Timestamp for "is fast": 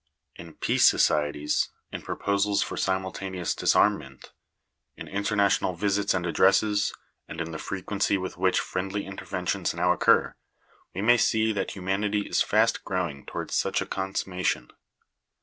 12.21-12.83